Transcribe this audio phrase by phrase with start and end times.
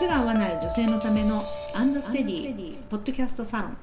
[0.00, 1.42] 靴が合わない女性のための
[1.74, 3.76] アンドステディポッドキャストサロン。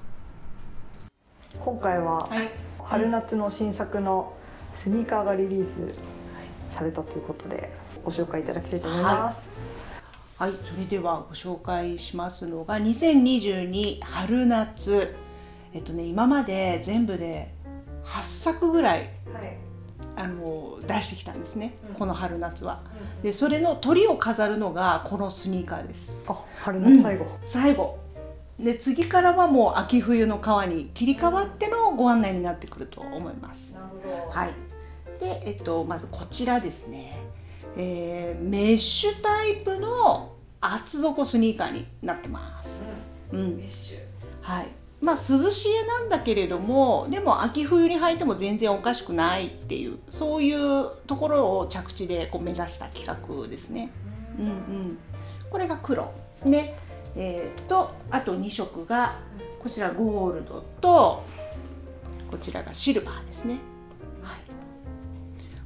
[1.59, 2.49] 今回ははい。
[2.83, 4.33] 春夏の新作の
[4.73, 5.93] スニーカーがリリース
[6.71, 7.71] されたということで
[8.03, 9.47] ご紹介いただきたいと思います。
[10.39, 15.15] はい、それではご紹介しますのが2022春夏。
[15.71, 17.53] えっとね今まで全部で
[18.05, 19.09] 8作ぐらいはい。
[20.17, 22.81] あの出してきたんですね、この春夏は。
[23.21, 26.19] でそれの鳥を飾るのがこのスニーカーです。
[26.27, 27.25] あ、春夏最後。
[27.43, 27.99] 最後
[28.59, 33.77] で次からはもう秋冬の革に切り替わってのご案内になってくると思います。
[33.77, 34.53] るほはい。
[35.19, 37.19] で、えっと、まずこちらですね。
[37.75, 43.05] えーメッシュタイプの厚底スニーカーになってます。
[43.31, 43.57] うん。
[43.57, 43.97] メッシュ。
[44.41, 44.67] はい。
[45.01, 53.91] まあ涼しげなんだけれども、でも秋冬に履いても全然おかしくないっていうそういうところを着地でこう目指した企画ですね。
[54.39, 54.97] うんうん。
[55.49, 56.11] これが黒
[56.43, 56.77] ね。
[57.19, 59.15] えー、とあと2色が
[59.59, 61.23] こちらゴールドと
[62.29, 63.55] こちらがシルバーですね。
[64.21, 64.37] はい。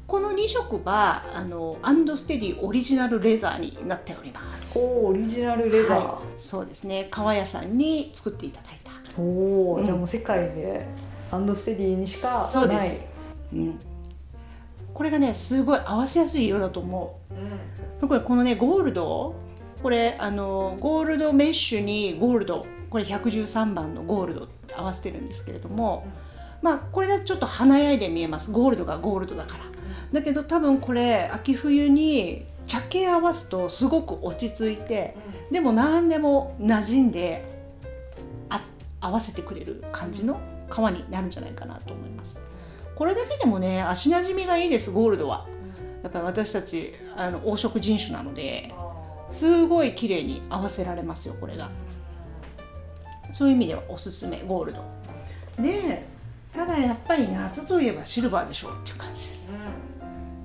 [0.08, 4.80] この2色はあのアンドステディオリジナルレザーになっております。
[4.80, 5.98] おお、オリジナルレザー。
[5.98, 8.81] はい、そうですね革屋さんに作っていただいた
[9.18, 9.22] お
[9.74, 9.84] お、うん。
[9.84, 10.86] じゃあもう世界で
[11.32, 12.90] アンドステディにしかそうでない。
[12.90, 13.14] す、
[13.54, 13.80] うん、
[14.94, 17.20] これがねすごい合わせやすい色だと思
[18.02, 18.08] う。
[18.08, 19.36] これこのねゴールド
[19.82, 26.06] これあのゴールドメッシュにゴールドこれ113番のゴールド合わせてるんですけれども、
[26.62, 28.52] まあこれだとちょっと華やいで見えます。
[28.52, 29.64] ゴールドがゴールドだから、
[30.12, 35.16] だけど多分これ秋冬に茶系合わすとすごく落ち着いて、
[35.52, 37.51] でも何でも馴染んであ
[39.02, 42.48] 合わせてくれる感じの革になるんじゃないかなと思います。
[42.96, 45.48] これだけでもね足なじみがいいですゴールドは。
[46.04, 48.74] やっぱり私たちあの黄色人種なので
[49.32, 51.70] すごい綺麗に合わせられますよこれが。
[53.32, 54.84] そういう意味ではおすすめゴールド。
[55.62, 56.06] で
[56.54, 59.60] ただやっぱり夏といえばシルバーでしょうっていう感じです。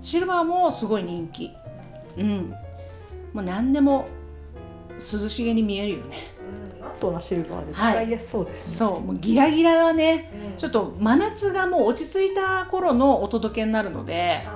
[0.02, 1.52] シルバーもすごい人気。
[2.16, 2.54] うん。
[3.32, 4.06] もう何でも
[4.94, 6.16] 涼しげに見えるよね。
[6.86, 8.76] マットなシルバーで使いやすそうですね。
[8.76, 10.30] そうもうギラギラはね。
[10.52, 10.56] うん。
[10.56, 14.46] ちょっと真夏がもう落ち着いた頃のお届けになるので。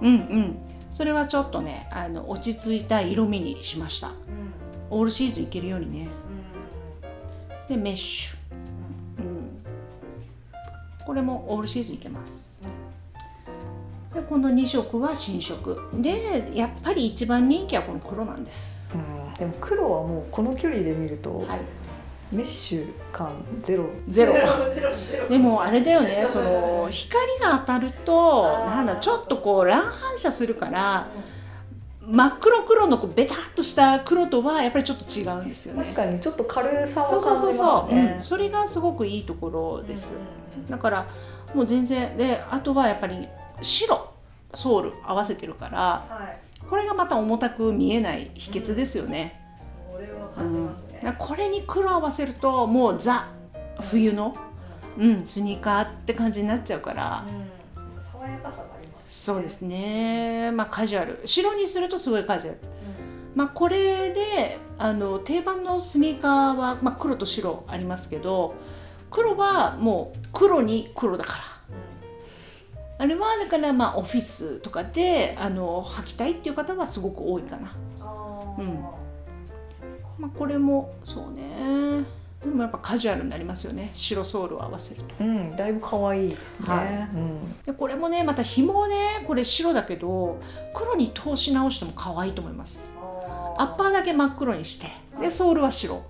[0.00, 0.56] うんうん。
[0.90, 4.08] それはちょっとねあの落ち着いた色味にしました。
[4.08, 4.14] うん。
[4.90, 6.08] オールシーズンいけるようにね。
[7.68, 7.76] うん。
[7.76, 9.62] でメッシュ、うん、
[11.06, 12.58] これもオールシーズンいけます。
[14.14, 15.78] でこの2色は新色。
[15.94, 23.86] でやっぱり一番人気はこの黒なんです、うんでも黒はもうこの距離で見ると、はい、メッシュ感ゼロ。
[24.06, 24.34] ゼロ。
[24.34, 24.46] ゼロ
[25.10, 31.08] ゼロでもあれだよね その光が当たるとなんだちょっとこう乱反射するから
[32.00, 35.82] 真っ黒黒のこうベタっとした黒とはやっぱりちょっと違うんですよね。
[35.82, 40.14] 確かにちょっと軽さそうを感じそうそうそう、ますねうん、それがすごくいいところです、
[40.56, 40.66] うん。
[40.66, 41.06] だから
[41.52, 43.26] もう全然であとはやっぱり
[43.60, 44.08] 白
[44.54, 49.40] ソール合わせてるからはいこれがまた重たく見えない秘訣ですよね、
[49.92, 53.28] それはう感じんますね、だからこれに黒合わせるともうザ
[53.90, 54.34] 冬の、
[54.98, 58.00] うん、スニーカーって感じになっちゃうから、うん。
[58.00, 60.50] 爽やかさがありますそうですね。
[60.52, 61.20] まあカジュアル。
[61.24, 62.60] 白にするとすごいカジュアル。
[63.34, 68.54] まあこれであの定番のスニーカーは、まあ、黒と白ありますけど
[69.10, 71.44] 黒はもう黒に黒だから
[73.02, 78.74] あれはだからまあオフィスとかであの履きたいっていう方はすごく多いかな、あうん。
[80.20, 82.04] まあ、これもそうね。
[82.40, 83.90] でもやっぱカジュアルになりますよね。
[83.92, 85.14] 白ソールを合わせると。
[85.18, 87.62] うん、だいぶ可愛いですね、はうん。
[87.62, 90.40] でこれもねまた紐ねこれ白だけど
[90.72, 92.96] 黒に通し直しても可愛いと思います。
[93.58, 94.86] アッパーだけ真っ黒にして
[95.20, 95.96] でソールは白。
[95.96, 96.02] うん。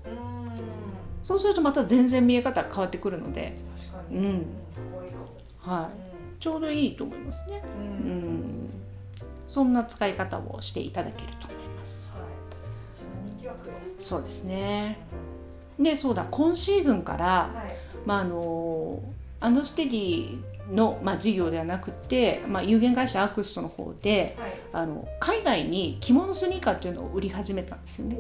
[1.24, 3.56] そうするとまた全然見え方変わってくるので、
[3.90, 4.46] 確かに、うん。
[5.58, 6.11] はい、
[6.42, 7.62] ちょうどいいと思いますね。
[7.78, 8.10] うん。
[8.10, 8.70] うん。
[9.46, 12.16] そんな使い方をしていただけると思います。
[12.18, 13.46] はい。
[14.00, 14.98] そうですね。
[15.78, 17.76] でそうだ今シーズンから、はい。
[18.04, 19.00] まああの
[19.38, 24.52] アンドステディの、まあ、事業ではなくて、まあ、有限会社アクストの方ではい。
[24.72, 28.18] あの海外に着物スニーカーっていうのを売り始めたんですよね。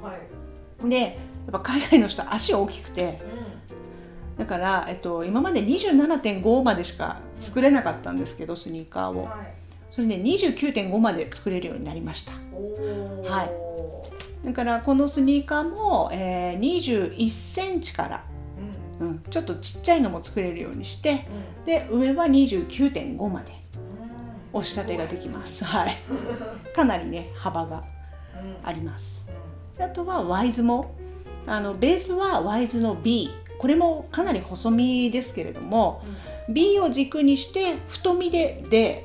[0.00, 0.88] はい。
[0.88, 1.16] でやっ
[1.50, 3.18] ぱ海外の人足大きくて
[4.38, 9.24] だから、えっと、今まで27.5までしか作れなかったんですけどスニーカーを。
[9.24, 9.54] はい。
[9.92, 12.32] それで29.5まで作れるようになりました。
[12.32, 14.46] はい。
[14.46, 18.24] だからこのスニーカーも、えー、21センチから、
[19.00, 19.08] うん。
[19.08, 21.26] うん、ちょっとちっちゃいのも作れるようにして
[21.58, 21.64] うん。
[21.64, 23.52] で上は29.5まで
[24.52, 24.58] うん。
[24.58, 25.64] 押し立てができます。
[25.64, 25.96] はい。
[26.74, 27.84] かなりね幅が
[28.34, 28.68] うん。
[28.68, 29.30] あります。
[29.78, 30.96] あとはワイズも。
[31.46, 33.28] あのベースはワイズの B
[33.64, 36.04] これもかなり細身ですけれども、
[36.46, 38.96] うん、B を軸にして太身で D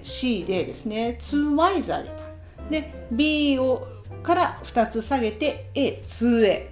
[0.00, 2.14] C でですね 2Y ズ上げた。
[2.70, 3.86] で B を
[4.22, 6.68] から2つ下げて A2A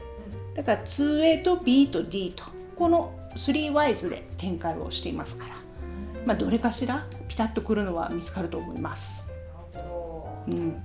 [0.55, 2.45] だから 2A と B と D と
[2.75, 5.57] この 3Y ズで展開をしていますから、
[6.25, 9.31] まあ、どれかしらピタッとくるのは見つかると思います。
[10.49, 10.83] うん、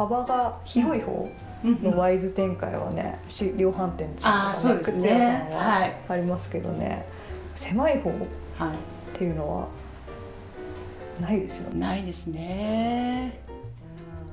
[0.00, 1.28] 幅が広い方、
[1.62, 3.20] のワイズ展開はね
[3.58, 7.04] 量販店とかね靴屋さんはありますけどね、
[7.54, 8.14] 狭い方っ
[9.12, 9.68] ていうのは
[11.20, 11.80] ないですよね。
[11.80, 13.40] ないですね。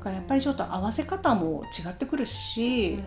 [0.05, 2.99] やっぱりちょっと合わせ方も違ってくるし、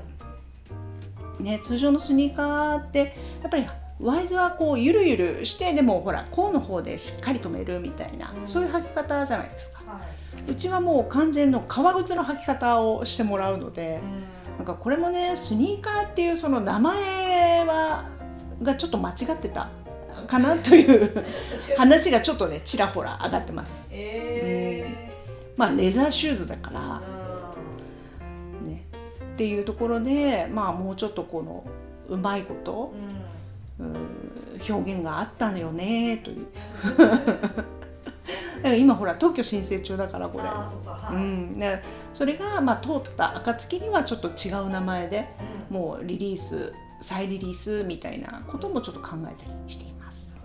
[1.39, 3.67] ね、通常のスニーカーってやっぱり
[4.01, 10.01] ワイズはこうゆるゆるしてでもほら甲の方でしっかり止めるみたいな、うん、そういう履き方じゃないですか、は
[10.49, 14.01] い、うちはもう完全の革靴の履き方をしてもらうので、
[14.51, 18.09] うん、なんかこれもねスニーカーっていうその名前は
[18.63, 19.69] がちょっと間違ってた
[20.27, 21.25] かなという
[21.77, 24.97] 話がちょっとねちらほら上がってます、えー、うん、
[25.59, 27.03] まあレザーシューズだから、
[28.65, 28.87] ね、
[29.35, 31.65] っていうところでまあもうちょっとこの
[32.09, 32.93] うまいこと、
[34.69, 36.47] 表現があったのよねという。
[38.61, 40.45] だから今ほら特許申請中だからこれ。
[41.11, 41.83] うん、ね、
[42.13, 45.29] それがまあ通った暁にはちょっと違う名前で、
[45.71, 50.39] うん、もうリリース再リリースみたいなこともちょっと考えたりしています。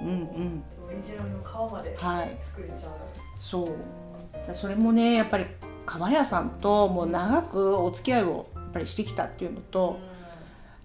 [0.00, 1.96] うんうん、オリジナルの皮まで
[2.40, 4.54] 作れちゃう、はい、そう。
[4.54, 5.46] それもねやっぱり
[5.84, 10.06] 革屋さんともう長くお付き合いをやっぱりしてきたっていうのと、うん。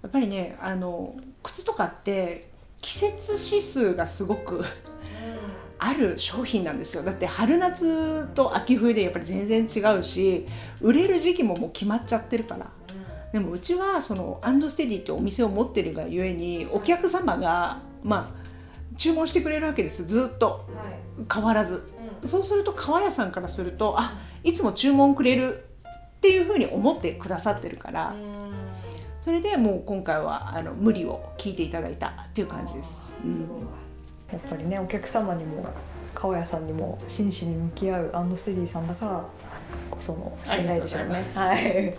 [0.01, 2.49] やっぱりねあの靴とかって
[2.81, 4.63] 季節指数がすごく
[5.79, 7.03] ある商品なんですよ。
[7.03, 10.45] だって春夏と秋冬でやっぱり全然違うし
[10.81, 12.67] 売れる時期ももう決まっちゃってるから、
[13.33, 18.43] でもうちはそのアンドステディってお店を持ってるがゆえにお客様がまあ
[18.97, 20.65] 注文してくれるわけですずっと、
[21.33, 21.91] 変わらず、
[22.23, 25.65] そうすると革屋さんからするとあいつも注文くれる
[26.17, 28.15] っていうふうに思ってくださってるから。
[29.23, 33.13] それでもう今回はあの無理を聞いていただいたっていう感じです。
[33.23, 33.45] うん、や
[34.35, 35.65] っぱりねお客様にも
[36.13, 39.25] 川屋さんにも真摯に向き合うアンドステディさんだから
[39.89, 41.23] こその信頼でしょうね。
[41.33, 41.93] はい。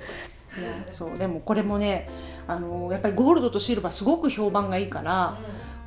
[0.90, 2.10] そうでもこれもね
[2.46, 5.38] あのやっぱりゴールドとシルバーすごく評判がいいから、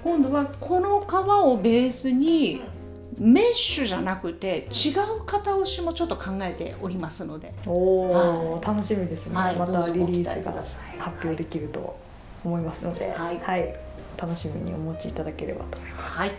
[0.04, 2.77] うん、今度はこの革をベースに、うん
[3.18, 7.54] メッシュじゃなくて違う型押しもちょっと考えておりますので。
[7.66, 8.12] おお、
[8.54, 10.52] はい、楽しみですね、はい、またリリースが
[11.00, 11.98] 発表できると
[12.44, 13.76] 思いますので、はい、はい、
[14.18, 16.18] 楽しみにお持ちいただければと思います。
[16.18, 16.32] はい、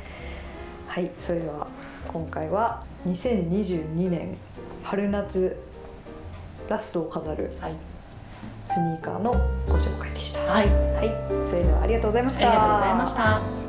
[0.87, 1.67] はい、それでは
[2.07, 4.37] 今回は2022年
[4.83, 5.57] 春夏
[6.69, 7.75] ラストを飾る、はい、
[8.67, 9.33] スニーカーの
[9.67, 10.41] ご紹介でした。
[10.43, 12.49] はい、はい、それではありがとうございました。
[12.49, 13.68] ありがとうございました。